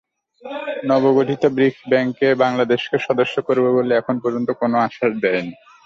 নবগঠিত 0.85 1.43
BRICS 1.55 1.81
bank 1.89 2.15
বাংলাদেশকে 2.37 2.97
সদস্য 2.99 3.35
করবে 3.47 3.69
বলে 3.77 3.93
এখন 3.95 4.15
পর্যন্ত 4.23 4.49
কোনো 4.61 4.75
আশ্বাস 4.79 5.13
দেয়নি। 5.23 5.53